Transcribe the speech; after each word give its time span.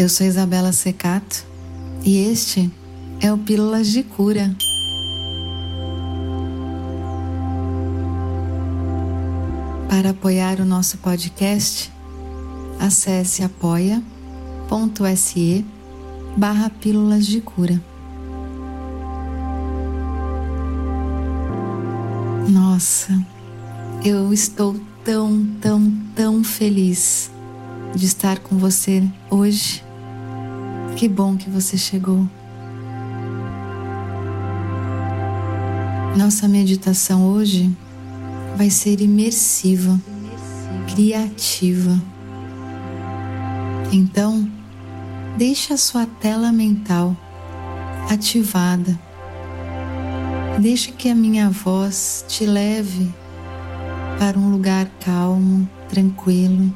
Eu 0.00 0.08
sou 0.08 0.26
Isabela 0.26 0.72
Secato 0.72 1.44
e 2.02 2.16
este 2.16 2.72
é 3.20 3.30
o 3.30 3.36
Pílulas 3.36 3.88
de 3.88 4.02
Cura. 4.02 4.56
Para 9.90 10.08
apoiar 10.08 10.58
o 10.58 10.64
nosso 10.64 10.96
podcast, 10.96 11.92
acesse 12.78 13.42
apoia.se 13.42 14.02
barra 16.34 16.70
Pílulas 16.70 17.26
de 17.26 17.42
Cura. 17.42 17.78
Nossa, 22.48 23.22
eu 24.02 24.32
estou 24.32 24.80
tão, 25.04 25.46
tão, 25.60 25.92
tão 26.16 26.42
feliz 26.42 27.30
de 27.94 28.06
estar 28.06 28.38
com 28.38 28.56
você 28.56 29.06
hoje 29.28 29.89
que 30.96 31.08
bom 31.08 31.36
que 31.36 31.48
você 31.48 31.76
chegou. 31.76 32.26
Nossa 36.16 36.46
meditação 36.46 37.26
hoje 37.26 37.74
vai 38.56 38.68
ser 38.68 39.00
imersiva, 39.00 39.98
criativa. 40.92 42.00
Então, 43.92 44.50
deixe 45.38 45.72
a 45.72 45.76
sua 45.76 46.06
tela 46.06 46.52
mental 46.52 47.16
ativada. 48.10 48.98
Deixe 50.58 50.92
que 50.92 51.08
a 51.08 51.14
minha 51.14 51.48
voz 51.48 52.24
te 52.28 52.44
leve 52.44 53.08
para 54.18 54.38
um 54.38 54.50
lugar 54.50 54.86
calmo, 55.00 55.68
tranquilo 55.88 56.72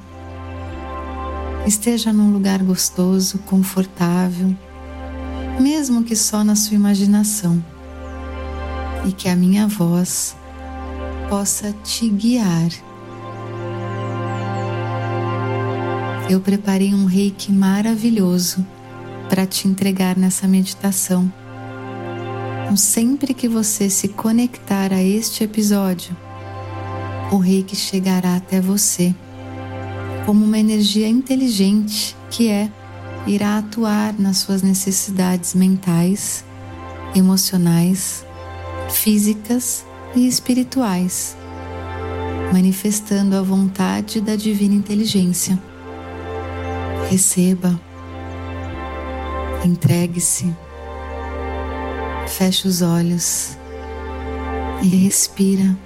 esteja 1.67 2.13
num 2.13 2.33
lugar 2.33 2.63
gostoso, 2.63 3.39
confortável, 3.39 4.55
mesmo 5.59 6.05
que 6.05 6.15
só 6.15 6.45
na 6.45 6.55
sua 6.55 6.75
imaginação, 6.75 7.65
e 9.07 9.13
que 9.13 9.29
a 9.29 9.37
minha 9.37 9.67
voz 9.67 10.37
possa 11.29 11.73
te 11.85 12.09
guiar. 12.09 12.69
Eu 16.29 16.41
preparei 16.41 16.95
um 16.95 17.05
reiki 17.05 17.53
maravilhoso 17.53 18.67
para 19.29 19.47
te 19.47 19.69
entregar 19.69 20.17
nessa 20.17 20.49
meditação. 20.49 21.31
Então, 22.75 22.77
sempre 22.77 23.33
que 23.35 23.47
você 23.47 23.89
se 23.89 24.09
conectar 24.09 24.93
a 24.93 25.03
este 25.03 25.45
episódio, 25.45 26.17
o 27.31 27.37
reiki 27.37 27.77
chegará 27.77 28.37
até 28.37 28.61
você 28.61 29.15
como 30.25 30.45
uma 30.45 30.59
energia 30.59 31.09
inteligente 31.09 32.17
que 32.31 32.49
é 32.49 32.71
irá 33.27 33.59
atuar 33.59 34.15
nas 34.19 34.39
suas 34.39 34.63
necessidades 34.63 35.55
mentais, 35.55 36.45
emocionais, 37.15 38.25
físicas 38.91 39.85
e 40.15 40.27
espirituais, 40.27 41.37
manifestando 42.53 43.37
a 43.37 43.43
vontade 43.43 44.21
da 44.21 44.37
divina 44.37 44.75
inteligência. 44.75 45.61
Receba, 47.11 47.81
entregue-se, 49.65 50.55
feche 52.27 52.69
os 52.69 52.83
olhos 52.83 53.57
e 54.83 54.89
respira. 54.89 55.84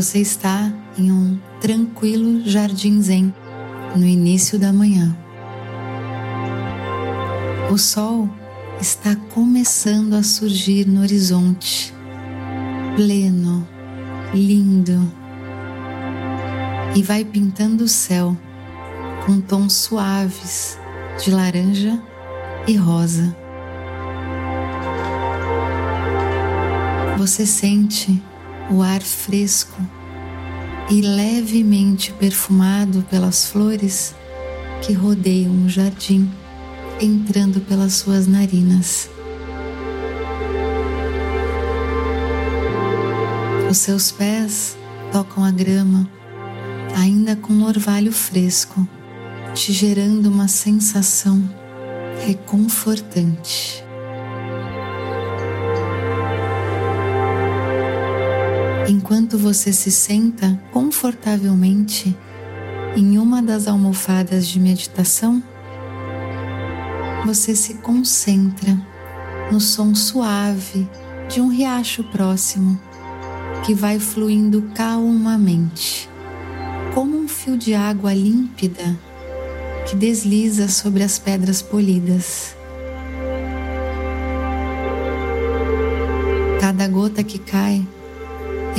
Você 0.00 0.20
está 0.20 0.72
em 0.96 1.12
um 1.12 1.38
tranquilo 1.60 2.40
jardim 2.48 3.02
zen 3.02 3.34
no 3.94 4.06
início 4.06 4.58
da 4.58 4.72
manhã. 4.72 5.14
O 7.70 7.76
sol 7.76 8.26
está 8.80 9.14
começando 9.14 10.14
a 10.14 10.22
surgir 10.22 10.88
no 10.88 11.02
horizonte, 11.02 11.92
pleno, 12.96 13.68
lindo, 14.32 15.12
e 16.96 17.02
vai 17.02 17.22
pintando 17.22 17.84
o 17.84 17.88
céu 17.88 18.34
com 19.26 19.38
tons 19.38 19.74
suaves 19.74 20.78
de 21.22 21.30
laranja 21.30 22.02
e 22.66 22.74
rosa. 22.74 23.36
Você 27.18 27.44
sente 27.44 28.29
o 28.70 28.82
ar 28.82 29.02
fresco 29.02 29.80
e 30.88 31.00
levemente 31.00 32.12
perfumado 32.12 33.02
pelas 33.10 33.46
flores 33.46 34.14
que 34.82 34.92
rodeiam 34.92 35.64
o 35.64 35.68
jardim, 35.68 36.30
entrando 37.00 37.60
pelas 37.60 37.94
suas 37.94 38.26
narinas. 38.26 39.10
Os 43.70 43.78
seus 43.78 44.10
pés 44.10 44.76
tocam 45.12 45.44
a 45.44 45.50
grama, 45.50 46.10
ainda 46.96 47.36
com 47.36 47.52
um 47.52 47.66
orvalho 47.66 48.12
fresco, 48.12 48.88
te 49.54 49.72
gerando 49.72 50.28
uma 50.28 50.48
sensação 50.48 51.42
reconfortante. 52.26 53.69
Enquanto 58.90 59.38
você 59.38 59.72
se 59.72 59.90
senta 59.90 60.60
confortavelmente 60.72 62.16
em 62.96 63.18
uma 63.18 63.40
das 63.40 63.68
almofadas 63.68 64.48
de 64.48 64.58
meditação, 64.58 65.42
você 67.24 67.54
se 67.54 67.74
concentra 67.74 68.76
no 69.52 69.60
som 69.60 69.94
suave 69.94 70.88
de 71.28 71.40
um 71.40 71.48
riacho 71.48 72.02
próximo 72.04 72.80
que 73.64 73.74
vai 73.74 74.00
fluindo 74.00 74.62
calmamente, 74.74 76.08
como 76.92 77.16
um 77.16 77.28
fio 77.28 77.56
de 77.56 77.74
água 77.74 78.12
límpida 78.12 78.98
que 79.88 79.94
desliza 79.94 80.68
sobre 80.68 81.04
as 81.04 81.18
pedras 81.18 81.62
polidas. 81.62 82.56
Cada 86.60 86.88
gota 86.88 87.22
que 87.22 87.38
cai 87.38 87.86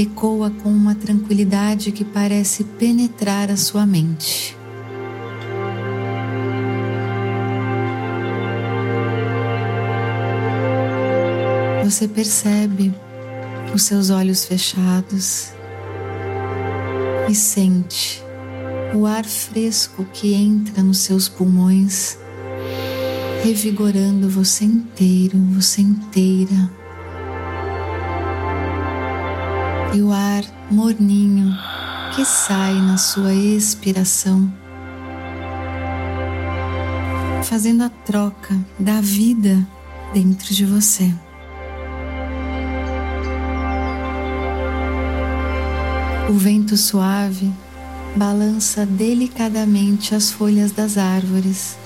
ecoa 0.01 0.50
com 0.50 0.69
uma 0.69 0.95
tranquilidade 0.95 1.91
que 1.91 2.03
parece 2.03 2.63
penetrar 2.63 3.50
a 3.51 3.57
sua 3.57 3.85
mente. 3.85 4.57
Você 11.84 12.07
percebe 12.07 12.94
os 13.73 13.84
seus 13.84 14.09
olhos 14.09 14.45
fechados 14.45 15.51
e 17.29 17.35
sente 17.35 18.23
o 18.94 19.06
ar 19.06 19.25
fresco 19.25 20.06
que 20.13 20.34
entra 20.34 20.81
nos 20.84 21.00
seus 21.00 21.29
pulmões, 21.29 22.17
revigorando 23.44 24.29
você 24.29 24.66
inteiro, 24.66 25.38
você 25.53 25.81
inteira. 25.81 26.81
E 29.94 30.02
o 30.02 30.12
ar 30.12 30.44
morninho 30.69 31.53
que 32.16 32.24
sai 32.25 32.74
na 32.74 32.97
sua 32.97 33.34
expiração, 33.34 34.52
fazendo 37.44 37.84
a 37.84 37.90
troca 37.90 38.57
da 38.79 39.02
vida 39.02 39.66
dentro 40.13 40.53
de 40.53 40.66
você. 40.66 41.13
O 46.29 46.34
vento 46.34 46.78
suave 46.78 47.52
balança 48.16 48.85
delicadamente 48.85 50.16
as 50.16 50.32
folhas 50.32 50.72
das 50.72 50.97
árvores, 50.97 51.78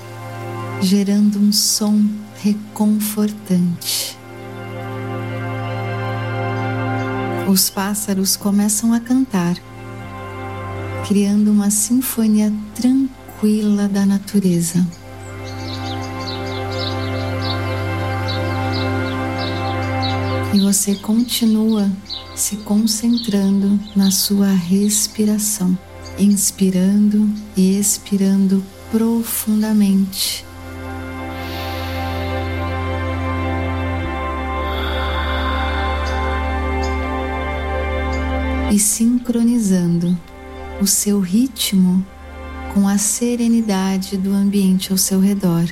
gerando 0.81 1.40
um 1.40 1.52
som 1.52 2.04
reconfortante. 2.44 4.18
Os 7.47 7.69
pássaros 7.69 8.36
começam 8.36 8.94
a 8.94 9.00
cantar, 9.00 9.56
criando 11.07 11.51
uma 11.51 11.69
sinfonia 11.69 12.51
tranquila 12.74 13.88
da 13.88 14.06
natureza. 14.06 14.86
E 20.53 20.59
você 20.59 20.95
continua 20.95 21.92
se 22.36 22.57
concentrando 22.57 23.80
na 23.95 24.09
sua 24.09 24.47
respiração, 24.47 25.77
inspirando 26.18 27.30
e 27.56 27.77
expirando 27.77 28.63
profundamente 28.92 30.44
e 38.75 38.80
sincronizando 38.80 40.19
o 40.81 40.86
seu 40.86 41.22
ritmo 41.22 42.06
com 42.74 42.86
a 42.89 42.98
serenidade 42.98 44.18
do 44.18 44.33
ambiente 44.33 44.92
ao 44.92 44.98
seu 44.98 45.22
redor. 45.22 45.63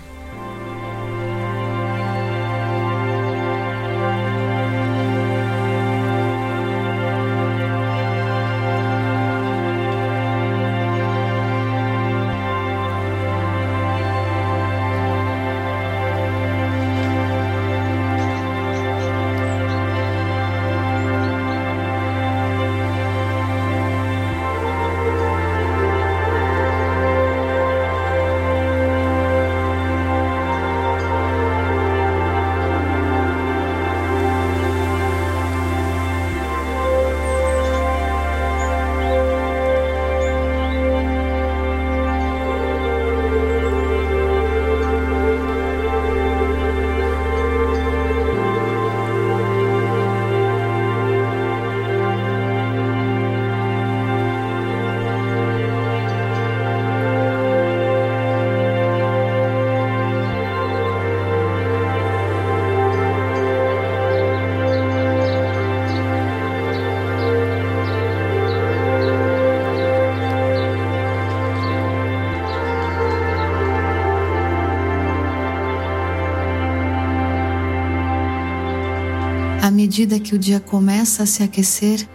À 79.64 79.72
medida 79.72 80.20
que 80.20 80.36
o 80.36 80.38
dia 80.38 80.60
começa 80.60 81.24
a 81.24 81.26
se 81.26 81.42
aquecer, 81.42 82.06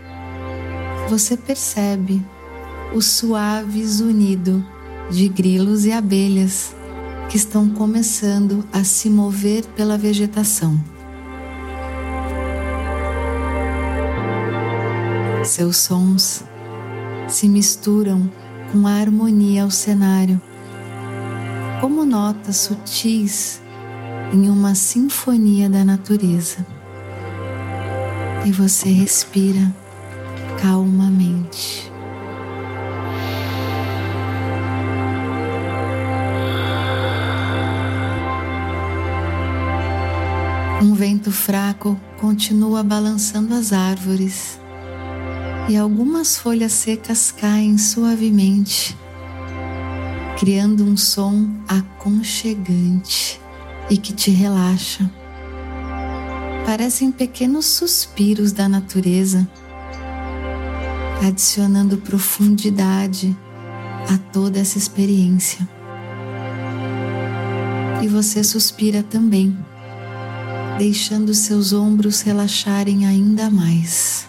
você 1.09 1.35
percebe 1.35 2.23
o 2.95 3.01
suave 3.01 3.87
zunido 3.87 4.63
de 5.11 5.31
grilos 5.31 5.87
e 5.87 5.93
abelhas 5.93 6.77
que 7.31 7.39
estão 7.39 7.71
começando 7.71 8.69
a 8.71 8.85
se 8.85 9.09
mover 9.09 9.65
pela 9.69 9.97
vegetação. 9.97 10.79
Seus 15.43 15.79
sons 15.79 16.45
se 17.29 17.49
misturam 17.49 18.31
com 18.71 18.87
a 18.87 18.93
harmonia 18.93 19.63
ao 19.63 19.71
cenário, 19.71 20.39
como 21.81 22.05
notas 22.05 22.57
sutis 22.59 23.63
em 24.35 24.51
uma 24.51 24.75
sinfonia 24.75 25.71
da 25.71 25.83
natureza 25.83 26.78
e 28.45 28.53
você 28.53 28.91
respira 28.91 29.75
calmamente. 30.61 31.91
Um 40.81 40.95
vento 40.95 41.33
fraco 41.33 41.99
continua 42.19 42.83
balançando 42.83 43.55
as 43.55 43.73
árvores 43.73 44.61
e 45.69 45.77
algumas 45.77 46.39
folhas 46.39 46.73
secas 46.73 47.31
caem 47.31 47.77
suavemente, 47.77 48.97
criando 50.39 50.85
um 50.85 50.97
som 50.97 51.51
aconchegante 51.69 53.41
e 53.91 53.97
que 53.99 54.13
te 54.13 54.31
relaxa 54.31 55.11
parecem 56.69 57.11
pequenos 57.11 57.65
suspiros 57.65 58.53
da 58.53 58.69
natureza, 58.69 59.49
adicionando 61.27 61.97
profundidade 61.97 63.35
a 64.13 64.19
toda 64.31 64.59
essa 64.59 64.77
experiência. 64.77 65.67
E 68.03 68.07
você 68.07 68.45
suspira 68.45 69.03
também, 69.03 69.57
deixando 70.77 71.33
seus 71.33 71.73
ombros 71.73 72.21
relaxarem 72.21 73.07
ainda 73.07 73.49
mais. 73.49 74.29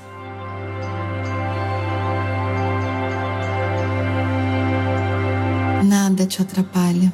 Nada 5.83 6.25
te 6.25 6.41
atrapalha. 6.41 7.11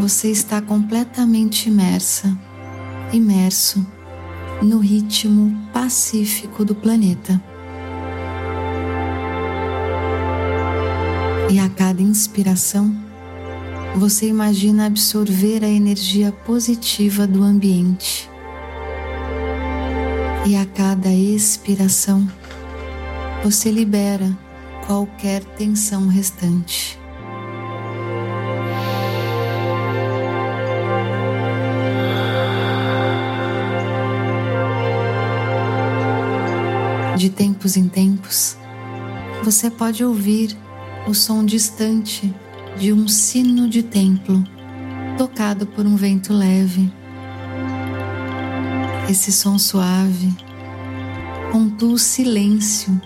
Você 0.00 0.28
está 0.28 0.60
completamente 0.60 1.68
imersa 1.68 2.36
imerso 3.12 3.84
no 4.62 4.78
ritmo 4.78 5.56
pacífico 5.72 6.64
do 6.64 6.74
planeta. 6.74 7.42
E 11.50 11.58
a 11.58 11.68
cada 11.68 12.00
inspiração, 12.00 12.94
você 13.96 14.28
imagina 14.28 14.86
absorver 14.86 15.64
a 15.64 15.68
energia 15.68 16.30
positiva 16.30 17.26
do 17.26 17.42
ambiente. 17.42 18.30
E 20.46 20.54
a 20.54 20.64
cada 20.64 21.12
expiração, 21.12 22.30
você 23.42 23.70
libera 23.70 24.36
qualquer 24.86 25.42
tensão 25.56 26.06
restante. 26.06 26.99
De 37.20 37.28
tempos 37.28 37.76
em 37.76 37.86
tempos, 37.86 38.56
você 39.44 39.70
pode 39.70 40.02
ouvir 40.02 40.56
o 41.06 41.12
som 41.12 41.44
distante 41.44 42.34
de 42.78 42.94
um 42.94 43.06
sino 43.06 43.68
de 43.68 43.82
templo 43.82 44.42
tocado 45.18 45.66
por 45.66 45.84
um 45.84 45.96
vento 45.96 46.32
leve. 46.32 46.90
Esse 49.06 49.30
som 49.30 49.58
suave 49.58 50.34
pontua 51.52 51.92
o 51.92 51.98
silêncio 51.98 52.98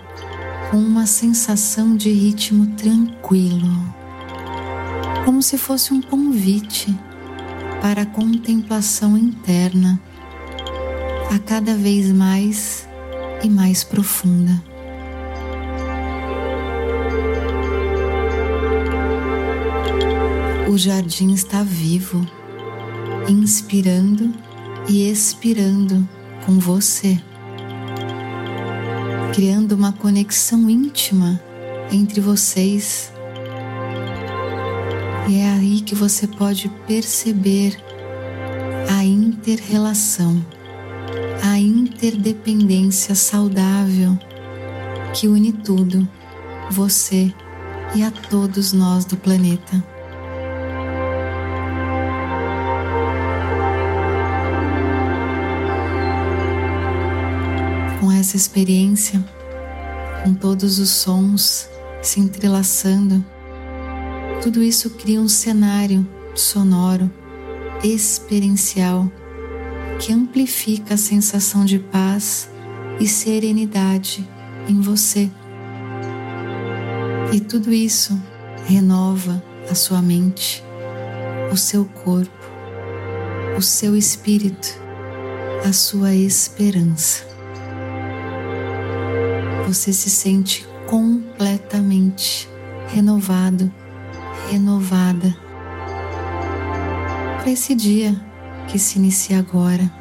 com 0.71 0.77
uma 0.77 1.05
sensação 1.05 1.97
de 1.97 2.09
ritmo 2.09 2.67
tranquilo, 2.67 3.93
como 5.25 5.41
se 5.41 5.57
fosse 5.57 5.93
um 5.93 6.01
convite 6.01 6.97
para 7.81 8.03
a 8.03 8.05
contemplação 8.05 9.17
interna, 9.17 9.99
a 11.29 11.37
cada 11.37 11.75
vez 11.75 12.13
mais 12.13 12.87
e 13.45 13.49
mais 13.49 13.83
profunda. 13.83 14.61
O 20.67 20.77
jardim 20.77 21.31
está 21.33 21.61
vivo, 21.61 22.25
inspirando 23.29 24.33
e 24.89 25.09
expirando 25.09 26.07
com 26.45 26.59
você, 26.59 27.21
criando 29.33 29.73
uma 29.73 29.93
conexão 29.93 30.69
íntima 30.69 31.39
entre 31.91 32.19
vocês. 32.19 33.13
E 35.29 35.37
é 35.37 35.49
aí 35.49 35.81
que 35.81 35.93
você 35.95 36.27
pode 36.27 36.67
perceber 36.87 37.77
a 38.89 39.03
interrelação 39.03 40.43
a 41.41 41.59
interdependência 41.95 43.15
saudável 43.15 44.19
que 45.13 45.29
une 45.29 45.53
tudo, 45.53 46.05
você 46.69 47.33
e 47.95 48.03
a 48.03 48.11
todos 48.11 48.73
nós 48.73 49.05
do 49.05 49.15
planeta. 49.15 49.81
Com 58.01 58.11
essa 58.11 58.35
experiência, 58.35 59.23
com 60.21 60.33
todos 60.33 60.79
os 60.79 60.89
sons 60.89 61.69
se 62.01 62.19
entrelaçando, 62.19 63.23
tudo 64.43 64.61
isso 64.61 64.89
cria 64.89 65.21
um 65.21 65.29
cenário 65.29 66.05
sonoro, 66.35 67.09
experiencial 67.81 69.09
que 69.99 70.11
amplifica 70.11 70.95
a 70.95 70.97
sensação 70.97 71.65
de 71.65 71.79
paz 71.79 72.49
e 72.99 73.07
serenidade 73.07 74.27
em 74.67 74.79
você. 74.81 75.29
E 77.31 77.39
tudo 77.39 77.73
isso 77.73 78.19
renova 78.65 79.43
a 79.69 79.75
sua 79.75 80.01
mente, 80.01 80.63
o 81.51 81.57
seu 81.57 81.85
corpo, 81.85 82.31
o 83.57 83.61
seu 83.61 83.95
espírito, 83.95 84.79
a 85.67 85.73
sua 85.73 86.13
esperança. 86.13 87.25
Você 89.67 89.91
se 89.91 90.09
sente 90.09 90.65
completamente 90.87 92.47
renovado, 92.89 93.71
renovada 94.49 95.35
para 97.41 97.51
esse 97.51 97.73
dia 97.73 98.15
que 98.67 98.79
se 98.79 98.97
inicia 98.97 99.39
agora, 99.39 99.91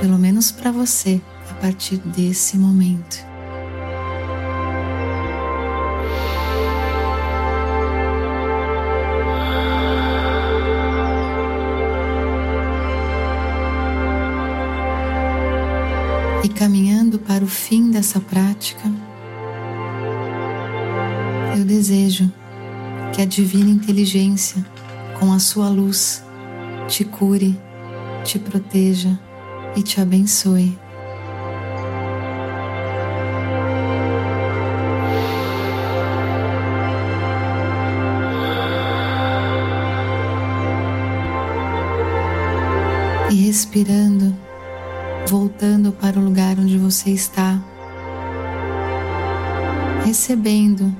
pelo 0.00 0.18
menos 0.18 0.50
para 0.50 0.70
você, 0.70 1.20
a 1.50 1.54
partir 1.54 1.98
desse 1.98 2.56
momento. 2.58 3.24
E 16.44 16.48
caminhando 16.48 17.18
para 17.18 17.44
o 17.44 17.48
fim 17.48 17.90
dessa 17.90 18.20
prática, 18.20 18.88
eu 21.58 21.64
desejo 21.64 22.32
que 23.12 23.22
a 23.22 23.24
divina 23.24 23.70
inteligência, 23.70 24.64
com 25.18 25.32
a 25.32 25.38
sua 25.38 25.68
luz, 25.68 26.22
te 26.86 27.04
cure, 27.04 27.58
te 28.26 28.40
proteja 28.40 29.16
e 29.76 29.82
te 29.82 30.00
abençoe. 30.00 30.76
E 43.30 43.34
respirando, 43.46 44.34
voltando 45.28 45.92
para 45.92 46.18
o 46.18 46.24
lugar 46.24 46.58
onde 46.58 46.76
você 46.78 47.10
está, 47.10 47.62
recebendo 50.04 50.92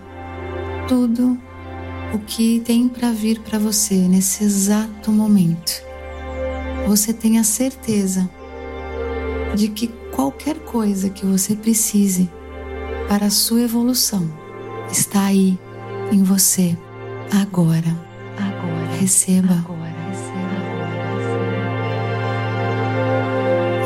tudo 0.86 1.36
o 2.14 2.18
que 2.20 2.60
tem 2.60 2.88
para 2.88 3.10
vir 3.10 3.40
para 3.40 3.58
você 3.58 3.96
nesse 3.96 4.44
exato 4.44 5.10
momento. 5.10 5.85
Você 6.86 7.12
tenha 7.12 7.42
certeza 7.44 8.30
de 9.54 9.68
que 9.68 9.88
qualquer 10.12 10.58
coisa 10.60 11.10
que 11.10 11.26
você 11.26 11.54
precise 11.56 12.30
para 13.08 13.26
a 13.26 13.30
sua 13.30 13.62
evolução 13.62 14.30
está 14.90 15.26
aí 15.26 15.58
em 16.12 16.22
você 16.22 16.76
agora. 17.32 17.96
Agora. 18.38 18.96
Receba. 19.00 19.54
Agora. 19.54 19.94
Receba. 20.08 20.36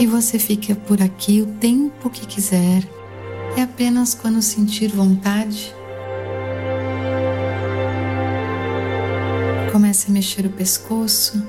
E 0.00 0.06
você 0.06 0.38
fica 0.38 0.74
por 0.74 1.00
aqui 1.02 1.42
o 1.42 1.46
tempo 1.46 2.10
que 2.10 2.26
quiser. 2.26 2.82
É 3.56 3.62
apenas 3.62 4.14
quando 4.14 4.40
sentir 4.40 4.88
vontade 4.88 5.74
Comece 9.72 10.10
a 10.10 10.12
mexer 10.12 10.46
o 10.46 10.50
pescoço, 10.50 11.40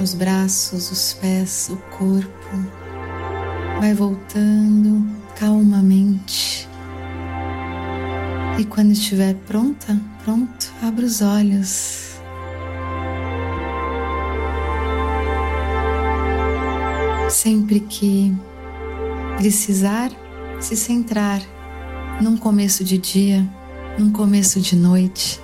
os 0.00 0.14
braços, 0.14 0.90
os 0.90 1.12
pés, 1.14 1.70
o 1.70 1.76
corpo. 1.96 2.30
Vai 3.80 3.94
voltando 3.94 5.06
calmamente. 5.36 6.68
E 8.58 8.64
quando 8.64 8.92
estiver 8.92 9.34
pronta, 9.46 10.00
pronto, 10.24 10.72
abra 10.82 11.04
os 11.04 11.20
olhos. 11.22 12.18
Sempre 17.28 17.80
que 17.80 18.34
precisar 19.36 20.10
se 20.58 20.74
centrar 20.76 21.40
num 22.20 22.36
começo 22.36 22.82
de 22.82 22.98
dia, 22.98 23.48
num 23.96 24.10
começo 24.10 24.60
de 24.60 24.74
noite, 24.74 25.40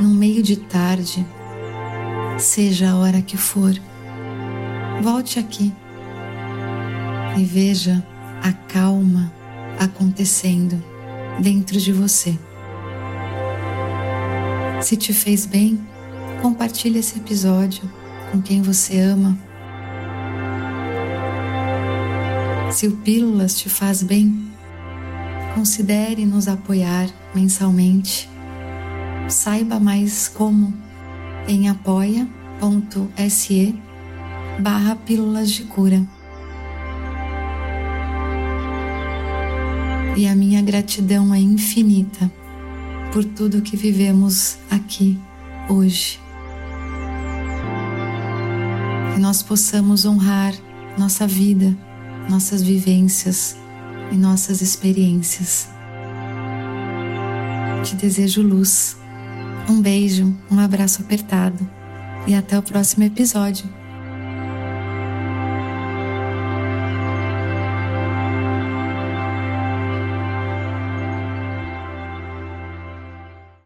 no 0.00 0.08
meio 0.08 0.42
de 0.42 0.56
tarde, 0.56 1.24
seja 2.38 2.90
a 2.90 2.96
hora 2.96 3.20
que 3.20 3.36
for, 3.36 3.74
volte 5.02 5.38
aqui 5.38 5.72
e 7.36 7.44
veja 7.44 8.04
a 8.42 8.52
calma 8.52 9.32
acontecendo 9.78 10.82
dentro 11.40 11.78
de 11.78 11.92
você. 11.92 12.38
Se 14.80 14.96
te 14.96 15.12
fez 15.12 15.46
bem, 15.46 15.80
compartilhe 16.42 16.98
esse 16.98 17.18
episódio 17.18 17.82
com 18.30 18.40
quem 18.40 18.62
você 18.62 19.00
ama. 19.00 19.38
Se 22.70 22.86
o 22.86 22.96
Pílulas 22.98 23.56
te 23.58 23.68
faz 23.68 24.02
bem, 24.02 24.50
considere 25.54 26.26
nos 26.26 26.48
apoiar 26.48 27.08
mensalmente 27.34 28.28
Saiba 29.28 29.80
mais 29.80 30.28
como 30.28 30.74
em 31.48 31.68
apoia.se 31.68 32.28
barra 34.58 34.96
pílulas 34.96 35.50
de 35.50 35.64
cura. 35.64 36.02
E 40.16 40.26
a 40.28 40.34
minha 40.34 40.62
gratidão 40.62 41.34
é 41.34 41.38
infinita 41.38 42.30
por 43.12 43.24
tudo 43.24 43.62
que 43.62 43.76
vivemos 43.76 44.58
aqui 44.70 45.18
hoje. 45.68 46.20
Que 49.14 49.20
nós 49.20 49.42
possamos 49.42 50.04
honrar 50.04 50.54
nossa 50.96 51.26
vida, 51.26 51.76
nossas 52.28 52.62
vivências 52.62 53.56
e 54.12 54.16
nossas 54.16 54.60
experiências. 54.60 55.68
Te 57.82 57.96
desejo 57.96 58.40
luz 58.40 58.96
um 59.68 59.80
beijo, 59.80 60.34
um 60.50 60.58
abraço 60.58 61.00
apertado 61.00 61.66
e 62.26 62.34
até 62.34 62.58
o 62.58 62.62
próximo 62.62 63.04
episódio. 63.04 63.66